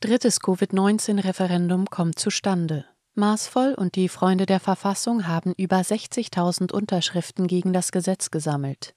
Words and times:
Drittes 0.00 0.40
Covid-19-Referendum 0.40 1.84
kommt 1.84 2.18
zustande. 2.18 2.86
Maßvoll 3.16 3.74
und 3.74 3.96
die 3.96 4.08
Freunde 4.08 4.46
der 4.46 4.58
Verfassung 4.58 5.26
haben 5.26 5.52
über 5.58 5.76
60.000 5.76 6.72
Unterschriften 6.72 7.46
gegen 7.46 7.74
das 7.74 7.92
Gesetz 7.92 8.30
gesammelt. 8.30 8.94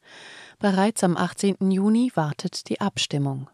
Bereits 0.59 1.03
am 1.03 1.17
18. 1.17 1.71
Juni 1.71 2.13
wartet 2.15 2.69
die 2.69 2.79
Abstimmung. 2.79 3.49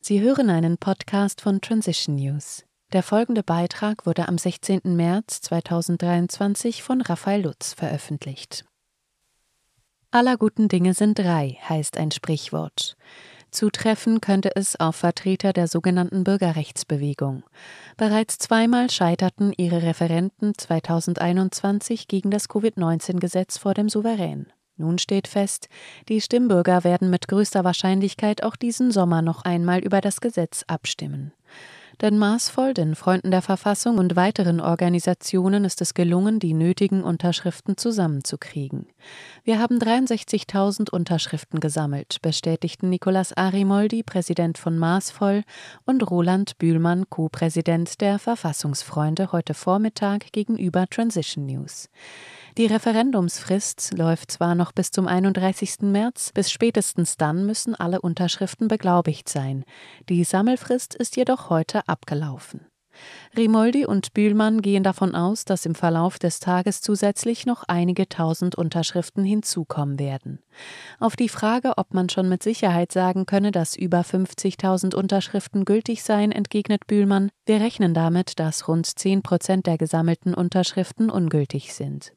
Sie 0.00 0.22
hören 0.22 0.48
einen 0.48 0.78
Podcast 0.78 1.42
von 1.42 1.60
Transition 1.60 2.16
News. 2.16 2.64
Der 2.94 3.02
folgende 3.02 3.42
Beitrag 3.42 4.06
wurde 4.06 4.26
am 4.26 4.38
16. 4.38 4.80
März 4.96 5.42
2023 5.42 6.82
von 6.82 7.02
Raphael 7.02 7.42
Lutz 7.42 7.74
veröffentlicht. 7.74 8.64
Aller 10.10 10.38
guten 10.38 10.68
Dinge 10.68 10.94
sind 10.94 11.18
drei, 11.18 11.58
heißt 11.68 11.98
ein 11.98 12.10
Sprichwort. 12.10 12.96
Zutreffen 13.50 14.20
könnte 14.20 14.54
es 14.54 14.78
auf 14.78 14.96
Vertreter 14.96 15.52
der 15.52 15.68
sogenannten 15.68 16.24
Bürgerrechtsbewegung. 16.24 17.44
Bereits 17.96 18.38
zweimal 18.38 18.90
scheiterten 18.90 19.52
ihre 19.56 19.82
Referenten 19.82 20.52
2021 20.56 22.08
gegen 22.08 22.30
das 22.30 22.48
Covid-19-Gesetz 22.48 23.58
vor 23.58 23.74
dem 23.74 23.88
Souverän. 23.88 24.46
Nun 24.76 24.98
steht 24.98 25.26
fest, 25.26 25.68
die 26.08 26.20
Stimmbürger 26.20 26.84
werden 26.84 27.10
mit 27.10 27.26
größter 27.26 27.64
Wahrscheinlichkeit 27.64 28.44
auch 28.44 28.54
diesen 28.54 28.92
Sommer 28.92 29.22
noch 29.22 29.42
einmal 29.44 29.80
über 29.80 30.00
das 30.00 30.20
Gesetz 30.20 30.64
abstimmen. 30.68 31.32
Denn 32.00 32.16
maßvoll, 32.16 32.74
den 32.74 32.94
Freunden 32.94 33.32
der 33.32 33.42
Verfassung 33.42 33.98
und 33.98 34.14
weiteren 34.14 34.60
Organisationen 34.60 35.64
ist 35.64 35.80
es 35.80 35.94
gelungen, 35.94 36.38
die 36.38 36.54
nötigen 36.54 37.02
Unterschriften 37.02 37.76
zusammenzukriegen. 37.76 38.86
Wir 39.42 39.58
haben 39.58 39.78
63.000 39.78 40.90
Unterschriften 40.90 41.58
gesammelt, 41.58 42.18
bestätigten 42.22 42.88
Nicolas 42.88 43.36
Arimoldi, 43.36 44.04
Präsident 44.04 44.58
von 44.58 44.78
Maßvoll, 44.78 45.42
und 45.86 46.08
Roland 46.08 46.58
Bühlmann, 46.58 47.10
Co-Präsident 47.10 48.00
der 48.00 48.20
Verfassungsfreunde, 48.20 49.32
heute 49.32 49.54
Vormittag 49.54 50.30
gegenüber 50.30 50.86
Transition 50.88 51.46
News. 51.46 51.88
Die 52.58 52.66
Referendumsfrist 52.66 53.96
läuft 53.96 54.32
zwar 54.32 54.56
noch 54.56 54.72
bis 54.72 54.90
zum 54.90 55.06
31. 55.06 55.76
März, 55.82 56.32
bis 56.34 56.50
spätestens 56.50 57.16
dann 57.16 57.46
müssen 57.46 57.76
alle 57.76 58.00
Unterschriften 58.00 58.66
beglaubigt 58.66 59.28
sein. 59.28 59.64
Die 60.08 60.24
Sammelfrist 60.24 60.96
ist 60.96 61.16
jedoch 61.16 61.50
heute 61.50 61.86
abgelaufen. 61.86 62.66
Rimoldi 63.36 63.86
und 63.86 64.14
Bühlmann 64.14 64.62
gehen 64.62 64.82
davon 64.82 65.14
aus, 65.14 65.44
dass 65.44 65.66
im 65.66 65.74
Verlauf 65.74 66.18
des 66.18 66.40
Tages 66.40 66.80
zusätzlich 66.80 67.46
noch 67.46 67.64
einige 67.68 68.08
tausend 68.08 68.54
Unterschriften 68.54 69.24
hinzukommen 69.24 69.98
werden. 69.98 70.40
Auf 70.98 71.14
die 71.14 71.28
Frage, 71.28 71.74
ob 71.76 71.94
man 71.94 72.08
schon 72.08 72.28
mit 72.28 72.42
Sicherheit 72.42 72.92
sagen 72.92 73.26
könne, 73.26 73.50
dass 73.50 73.76
über 73.76 74.00
50.000 74.00 74.94
Unterschriften 74.94 75.64
gültig 75.64 76.02
seien, 76.02 76.32
entgegnet 76.32 76.86
Bühlmann, 76.86 77.30
wir 77.46 77.60
rechnen 77.60 77.94
damit, 77.94 78.38
dass 78.38 78.68
rund 78.68 78.86
10 78.86 79.22
Prozent 79.22 79.66
der 79.66 79.78
gesammelten 79.78 80.34
Unterschriften 80.34 81.10
ungültig 81.10 81.74
sind. 81.74 82.12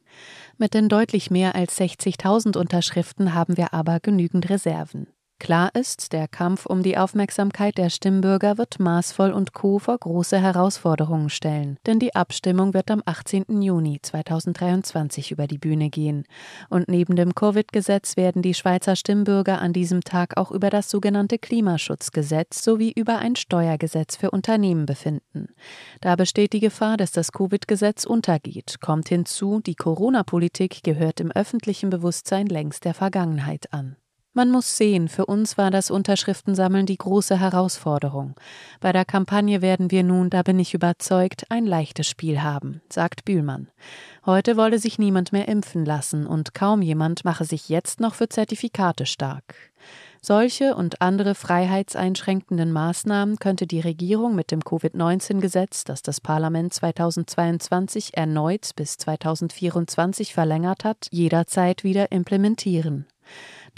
Mit 0.58 0.74
den 0.74 0.88
deutlich 0.88 1.30
mehr 1.30 1.54
als 1.54 1.78
60.000 1.78 2.56
Unterschriften 2.58 3.34
haben 3.34 3.56
wir 3.56 3.72
aber 3.74 4.00
genügend 4.00 4.50
Reserven. 4.50 5.06
Klar 5.42 5.74
ist, 5.74 6.12
der 6.12 6.28
Kampf 6.28 6.66
um 6.66 6.84
die 6.84 6.96
Aufmerksamkeit 6.96 7.76
der 7.76 7.90
Stimmbürger 7.90 8.58
wird 8.58 8.78
Maßvoll 8.78 9.32
und 9.32 9.52
Co. 9.52 9.80
vor 9.80 9.98
große 9.98 10.38
Herausforderungen 10.38 11.30
stellen, 11.30 11.80
denn 11.84 11.98
die 11.98 12.14
Abstimmung 12.14 12.74
wird 12.74 12.92
am 12.92 13.02
18. 13.06 13.60
Juni 13.60 13.98
2023 14.00 15.32
über 15.32 15.48
die 15.48 15.58
Bühne 15.58 15.90
gehen. 15.90 16.26
Und 16.68 16.86
neben 16.86 17.16
dem 17.16 17.34
Covid-Gesetz 17.34 18.16
werden 18.16 18.42
die 18.42 18.54
Schweizer 18.54 18.94
Stimmbürger 18.94 19.60
an 19.60 19.72
diesem 19.72 20.02
Tag 20.02 20.36
auch 20.36 20.52
über 20.52 20.70
das 20.70 20.88
sogenannte 20.88 21.38
Klimaschutzgesetz 21.38 22.62
sowie 22.62 22.92
über 22.92 23.18
ein 23.18 23.34
Steuergesetz 23.34 24.14
für 24.14 24.30
Unternehmen 24.30 24.86
befinden. 24.86 25.48
Da 26.00 26.14
besteht 26.14 26.52
die 26.52 26.60
Gefahr, 26.60 26.96
dass 26.96 27.10
das 27.10 27.32
Covid-Gesetz 27.32 28.04
untergeht, 28.04 28.76
kommt 28.80 29.08
hinzu, 29.08 29.58
die 29.58 29.74
Corona-Politik 29.74 30.84
gehört 30.84 31.18
im 31.18 31.32
öffentlichen 31.32 31.90
Bewusstsein 31.90 32.46
längst 32.46 32.84
der 32.84 32.94
Vergangenheit 32.94 33.72
an. 33.72 33.96
Man 34.34 34.50
muss 34.50 34.78
sehen, 34.78 35.08
für 35.08 35.26
uns 35.26 35.58
war 35.58 35.70
das 35.70 35.90
Unterschriftensammeln 35.90 36.86
die 36.86 36.96
große 36.96 37.38
Herausforderung. 37.38 38.34
Bei 38.80 38.90
der 38.90 39.04
Kampagne 39.04 39.60
werden 39.60 39.90
wir 39.90 40.02
nun, 40.02 40.30
da 40.30 40.42
bin 40.42 40.58
ich 40.58 40.72
überzeugt, 40.72 41.44
ein 41.50 41.66
leichtes 41.66 42.08
Spiel 42.08 42.42
haben, 42.42 42.80
sagt 42.88 43.26
Bühlmann. 43.26 43.68
Heute 44.24 44.56
wolle 44.56 44.78
sich 44.78 44.98
niemand 44.98 45.32
mehr 45.32 45.48
impfen 45.48 45.84
lassen 45.84 46.26
und 46.26 46.54
kaum 46.54 46.80
jemand 46.80 47.26
mache 47.26 47.44
sich 47.44 47.68
jetzt 47.68 48.00
noch 48.00 48.14
für 48.14 48.30
Zertifikate 48.30 49.04
stark. 49.04 49.54
Solche 50.22 50.76
und 50.76 51.02
andere 51.02 51.34
freiheitseinschränkenden 51.34 52.72
Maßnahmen 52.72 53.36
könnte 53.36 53.66
die 53.66 53.80
Regierung 53.80 54.34
mit 54.34 54.50
dem 54.50 54.64
Covid-19-Gesetz, 54.64 55.84
das 55.84 56.00
das 56.00 56.22
Parlament 56.22 56.72
2022 56.72 58.16
erneut 58.16 58.70
bis 58.76 58.96
2024 58.96 60.32
verlängert 60.32 60.84
hat, 60.84 61.08
jederzeit 61.10 61.84
wieder 61.84 62.12
implementieren. 62.12 63.06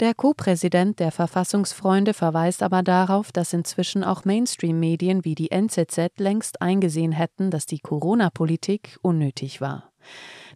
Der 0.01 0.13
Co-Präsident 0.13 0.99
der 0.99 1.09
Verfassungsfreunde 1.09 2.13
verweist 2.13 2.63
aber 2.63 2.83
darauf, 2.83 3.31
dass 3.31 3.53
inzwischen 3.53 4.03
auch 4.03 4.25
Mainstream-Medien 4.25 5.23
wie 5.23 5.35
die 5.35 5.51
NZZ 5.51 6.11
längst 6.17 6.61
eingesehen 6.61 7.13
hätten, 7.13 7.49
dass 7.49 7.65
die 7.65 7.79
Corona-Politik 7.79 8.99
unnötig 9.01 9.61
war. 9.61 9.91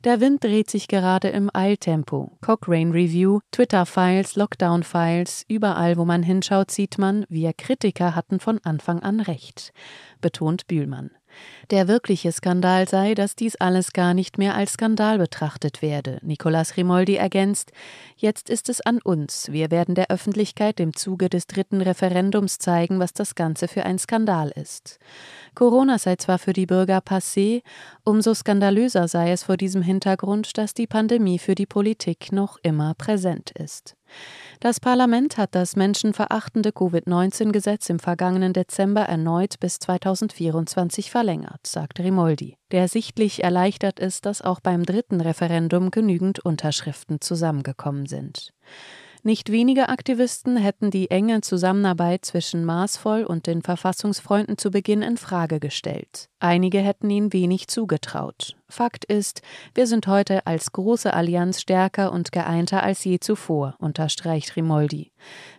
Der 0.04 0.20
Wind 0.20 0.44
dreht 0.44 0.70
sich 0.70 0.90
gerade 0.90 1.30
im 1.30 1.50
Eiltempo. 1.54 2.38
Cochrane 2.42 2.94
Review, 2.94 3.40
Twitter-Files, 3.52 4.36
Lockdown-Files, 4.36 5.46
überall, 5.48 5.96
wo 5.96 6.04
man 6.04 6.22
hinschaut, 6.22 6.70
sieht 6.70 6.98
man, 6.98 7.26
wir 7.30 7.54
Kritiker 7.54 8.16
hatten 8.16 8.42
von 8.42 8.60
Anfang 8.64 9.00
an 9.00 9.22
recht, 9.22 9.72
betont 10.20 10.68
Bühlmann. 10.68 11.12
Der 11.72 11.88
wirkliche 11.88 12.32
Skandal 12.32 12.88
sei, 12.88 13.14
dass 13.14 13.36
dies 13.36 13.56
alles 13.56 13.94
gar 13.94 14.14
nicht 14.14 14.38
mehr 14.38 14.56
als 14.56 14.74
Skandal 14.74 15.18
betrachtet 15.18 15.82
werde. 15.82 16.20
Nicolas 16.22 16.78
Rimoldi 16.78 17.16
ergänzt, 17.16 17.72
jetzt 18.18 18.50
ist 18.50 18.70
es 18.70 18.82
an 18.82 19.00
uns. 19.04 19.52
Wir 19.52 19.72
werden 19.72 19.96
der 19.96 20.10
Öffentlichkeit 20.10 20.80
im 20.80 20.96
Zuge 20.96 21.30
des 21.30 21.48
dritten 21.48 21.82
Referendums 21.82 22.58
zeigen, 22.58 23.00
was 23.00 23.14
das 23.14 23.36
Ganze 23.36 23.68
für 23.68 23.86
ein 23.86 24.00
Skandal 24.00 24.50
ist. 24.50 25.00
Corona 25.56 26.00
sei 26.00 26.16
zwar 26.16 26.40
für 26.40 26.54
die 26.54 26.66
Bürger 26.66 27.00
passé, 27.00 27.62
umso 28.04 28.34
skandalöser 28.34 29.08
sei 29.08 29.32
es 29.32 29.44
vor 29.44 29.58
diesem 29.58 29.82
Hintergrund, 29.82 30.58
dass 30.58 30.74
die 30.74 30.88
Pandemie 30.88 31.40
für 31.40 31.56
die 31.56 31.66
Politik 31.66 32.32
noch 32.32 32.58
immer 32.64 32.94
präsent 32.96 33.52
ist. 33.52 33.96
Das 34.59 34.80
Parlament 34.80 35.38
hat 35.38 35.56
das 35.56 35.75
menschenverachtende 35.75 36.72
Covid-19-Gesetz 36.72 37.90
im 37.90 38.00
vergangenen 38.00 38.52
Dezember 38.52 39.02
erneut 39.02 39.59
bis 39.59 39.80
2024 39.80 41.12
verlängert, 41.12 41.66
sagt 41.66 42.00
Rimoldi, 42.00 42.58
der 42.72 42.88
sichtlich 42.88 43.44
erleichtert 43.44 44.00
ist, 44.00 44.25
dass 44.25 44.42
auch 44.42 44.59
beim 44.59 44.84
dritten 44.84 45.22
Referendum 45.22 45.92
genügend 45.92 46.40
Unterschriften 46.40 47.22
zusammengekommen 47.22 48.06
sind. 48.06 48.53
Nicht 49.22 49.52
wenige 49.52 49.90
Aktivisten 49.90 50.56
hätten 50.56 50.91
die 50.91 51.12
enge 51.12 51.41
Zusammenarbeit 51.41 52.24
zwischen 52.24 52.63
Maßvoll 52.63 53.25
und 53.25 53.47
den 53.47 53.62
Verfassungsfreunden 53.62 54.57
zu 54.57 54.72
Beginn 54.72 55.02
in 55.02 55.18
Frage 55.18 55.59
gestellt. 55.59 56.30
Einige 56.40 56.80
hätten 56.80 57.09
ihnen 57.09 57.34
wenig 57.34 57.68
zugetraut. 57.68 58.56
Fakt 58.69 59.03
ist, 59.03 59.41
wir 59.75 59.88
sind 59.88 60.07
heute 60.07 60.47
als 60.47 60.72
große 60.72 61.13
Allianz 61.13 61.59
stärker 61.59 62.13
und 62.13 62.31
geeinter 62.31 62.81
als 62.81 63.03
je 63.03 63.19
zuvor, 63.19 63.75
unterstreicht 63.80 64.56
Rimoldi. 64.56 65.12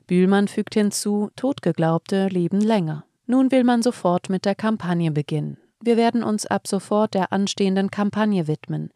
Bühlmann 0.07 0.49
fügt 0.49 0.73
hinzu, 0.73 1.29
Totgeglaubte 1.37 2.29
leben 2.29 2.63
länger. 2.63 3.05
Nun 3.27 3.53
will 3.53 3.65
man 3.65 3.83
sofort 3.83 4.31
mit 4.31 4.47
der 4.47 4.55
Kampagne 4.55 5.11
beginnen. 5.11 5.59
Wir 5.83 5.99
werden 5.99 6.23
uns 6.23 6.47
ab 6.47 6.67
sofort 6.67 7.13
der 7.13 7.33
anstehenden 7.33 7.91
Kampagne 7.91 8.47
widmen. 8.47 8.91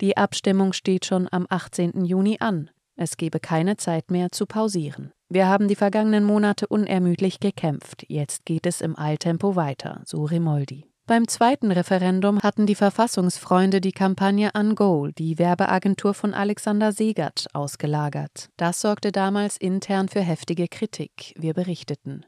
Die 0.00 0.16
Abstimmung 0.16 0.74
steht 0.74 1.06
schon 1.06 1.26
am 1.30 1.46
18. 1.48 2.04
Juni 2.04 2.36
an. 2.40 2.70
Es 3.02 3.16
gebe 3.16 3.40
keine 3.40 3.78
Zeit 3.78 4.10
mehr 4.10 4.30
zu 4.30 4.44
pausieren. 4.44 5.10
Wir 5.30 5.48
haben 5.48 5.68
die 5.68 5.74
vergangenen 5.74 6.22
Monate 6.22 6.66
unermüdlich 6.66 7.40
gekämpft. 7.40 8.04
Jetzt 8.08 8.44
geht 8.44 8.66
es 8.66 8.82
im 8.82 8.98
Eiltempo 8.98 9.56
weiter, 9.56 10.02
so 10.04 10.24
Rimoldi. 10.24 10.84
Beim 11.06 11.26
zweiten 11.26 11.72
Referendum 11.72 12.42
hatten 12.42 12.66
die 12.66 12.74
Verfassungsfreunde 12.74 13.80
die 13.80 13.92
Kampagne 13.92 14.50
Ungoal, 14.52 15.12
die 15.12 15.38
Werbeagentur 15.38 16.12
von 16.12 16.34
Alexander 16.34 16.92
Segert, 16.92 17.46
ausgelagert. 17.54 18.50
Das 18.58 18.82
sorgte 18.82 19.12
damals 19.12 19.56
intern 19.56 20.10
für 20.10 20.20
heftige 20.20 20.68
Kritik. 20.68 21.32
Wir 21.38 21.54
berichteten. 21.54 22.26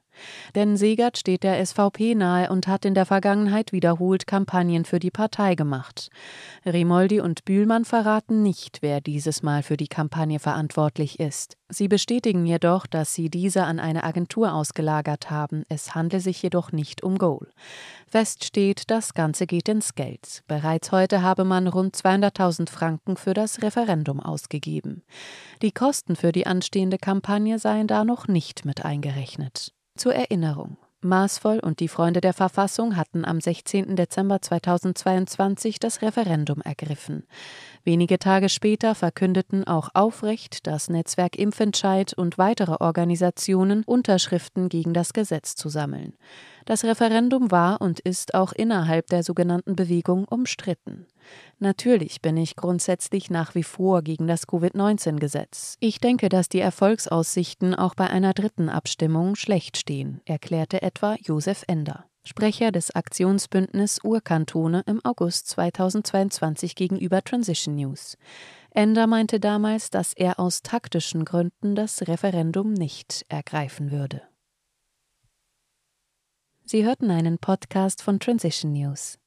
Denn 0.54 0.76
Segert 0.76 1.18
steht 1.18 1.42
der 1.42 1.64
SVP 1.64 2.14
nahe 2.14 2.50
und 2.50 2.66
hat 2.66 2.84
in 2.84 2.94
der 2.94 3.06
Vergangenheit 3.06 3.72
wiederholt 3.72 4.26
Kampagnen 4.26 4.84
für 4.84 4.98
die 4.98 5.10
Partei 5.10 5.54
gemacht. 5.54 6.10
Rimoldi 6.66 7.20
und 7.20 7.44
Bühlmann 7.44 7.84
verraten 7.84 8.42
nicht, 8.42 8.78
wer 8.82 9.00
dieses 9.00 9.42
Mal 9.42 9.62
für 9.62 9.76
die 9.76 9.88
Kampagne 9.88 10.38
verantwortlich 10.38 11.20
ist. 11.20 11.56
Sie 11.68 11.88
bestätigen 11.88 12.44
jedoch, 12.44 12.86
dass 12.86 13.14
sie 13.14 13.30
diese 13.30 13.64
an 13.64 13.80
eine 13.80 14.04
Agentur 14.04 14.52
ausgelagert 14.52 15.30
haben. 15.30 15.64
Es 15.70 15.94
handle 15.94 16.20
sich 16.20 16.42
jedoch 16.42 16.70
nicht 16.70 17.02
um 17.02 17.16
Goal. 17.16 17.48
Fest 18.06 18.44
steht, 18.44 18.90
das 18.90 19.14
Ganze 19.14 19.46
geht 19.46 19.70
ins 19.70 19.94
Geld. 19.94 20.42
Bereits 20.46 20.92
heute 20.92 21.22
habe 21.22 21.44
man 21.44 21.66
rund 21.66 21.96
200.000 21.96 22.68
Franken 22.68 23.16
für 23.16 23.32
das 23.32 23.62
Referendum 23.62 24.20
ausgegeben. 24.20 25.02
Die 25.62 25.72
Kosten 25.72 26.14
für 26.14 26.32
die 26.32 26.46
anstehende 26.46 26.98
Kampagne 26.98 27.58
seien 27.58 27.86
da 27.86 28.04
noch 28.04 28.28
nicht 28.28 28.66
mit 28.66 28.84
eingerechnet. 28.84 29.72
Zur 29.94 30.14
Erinnerung. 30.14 30.78
Maßvoll 31.02 31.58
und 31.58 31.80
die 31.80 31.88
Freunde 31.88 32.20
der 32.20 32.32
Verfassung 32.32 32.96
hatten 32.96 33.24
am 33.24 33.40
16. 33.40 33.94
Dezember 33.96 34.40
2022 34.40 35.80
das 35.80 36.00
Referendum 36.00 36.62
ergriffen. 36.62 37.24
Wenige 37.84 38.18
Tage 38.18 38.48
später 38.48 38.94
verkündeten 38.94 39.64
auch 39.64 39.90
Aufrecht, 39.94 40.66
das 40.66 40.88
Netzwerk 40.88 41.36
Impfentscheid 41.36 42.14
und 42.14 42.38
weitere 42.38 42.76
Organisationen 42.80 43.82
Unterschriften 43.84 44.68
gegen 44.68 44.94
das 44.94 45.12
Gesetz 45.12 45.56
zu 45.56 45.68
sammeln. 45.68 46.14
Das 46.64 46.84
Referendum 46.84 47.50
war 47.50 47.80
und 47.80 48.00
ist 48.00 48.34
auch 48.34 48.52
innerhalb 48.52 49.06
der 49.08 49.22
sogenannten 49.22 49.76
Bewegung 49.76 50.24
umstritten. 50.24 51.06
Natürlich 51.58 52.20
bin 52.20 52.36
ich 52.36 52.56
grundsätzlich 52.56 53.30
nach 53.30 53.54
wie 53.54 53.62
vor 53.62 54.02
gegen 54.02 54.26
das 54.26 54.46
Covid-19-Gesetz. 54.46 55.76
Ich 55.80 56.00
denke, 56.00 56.28
dass 56.28 56.48
die 56.48 56.60
Erfolgsaussichten 56.60 57.74
auch 57.74 57.94
bei 57.94 58.08
einer 58.08 58.34
dritten 58.34 58.68
Abstimmung 58.68 59.36
schlecht 59.36 59.76
stehen, 59.76 60.20
erklärte 60.24 60.82
etwa 60.82 61.16
Josef 61.20 61.64
Ender. 61.66 62.04
Sprecher 62.24 62.70
des 62.70 62.94
Aktionsbündnis 62.94 63.98
Urkantone 64.04 64.84
im 64.86 65.00
August 65.04 65.48
2022 65.48 66.76
gegenüber 66.76 67.22
Transition 67.22 67.74
News. 67.74 68.16
Ender 68.70 69.08
meinte 69.08 69.40
damals, 69.40 69.90
dass 69.90 70.12
er 70.12 70.38
aus 70.38 70.62
taktischen 70.62 71.24
Gründen 71.24 71.74
das 71.74 72.06
Referendum 72.06 72.72
nicht 72.72 73.26
ergreifen 73.28 73.90
würde. 73.90 74.22
Sie 76.72 76.86
hörten 76.86 77.10
einen 77.10 77.36
Podcast 77.36 78.02
von 78.02 78.19
Transition 78.19 78.72
News. 78.72 79.19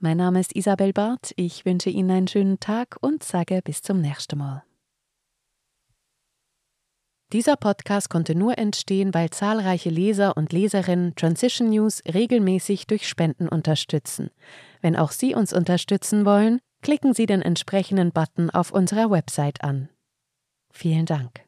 Mein 0.00 0.16
Name 0.16 0.40
ist 0.40 0.56
Isabel 0.56 0.92
Barth, 0.92 1.32
ich 1.36 1.64
wünsche 1.64 1.88
Ihnen 1.88 2.10
einen 2.10 2.26
schönen 2.26 2.58
Tag 2.58 2.96
und 3.00 3.22
sage 3.22 3.60
bis 3.62 3.80
zum 3.80 4.00
nächsten 4.00 4.38
Mal. 4.38 4.64
Dieser 7.32 7.54
Podcast 7.54 8.10
konnte 8.10 8.34
nur 8.34 8.58
entstehen, 8.58 9.14
weil 9.14 9.30
zahlreiche 9.30 9.88
Leser 9.88 10.36
und 10.36 10.52
Leserinnen 10.52 11.14
Transition 11.14 11.70
News 11.70 12.02
regelmäßig 12.12 12.88
durch 12.88 13.08
Spenden 13.08 13.48
unterstützen. 13.48 14.30
Wenn 14.80 14.96
auch 14.96 15.12
Sie 15.12 15.36
uns 15.36 15.52
unterstützen 15.52 16.24
wollen, 16.24 16.58
klicken 16.82 17.14
Sie 17.14 17.26
den 17.26 17.40
entsprechenden 17.40 18.10
Button 18.10 18.50
auf 18.50 18.72
unserer 18.72 19.12
Website 19.12 19.62
an. 19.62 19.90
Vielen 20.72 21.06
Dank. 21.06 21.44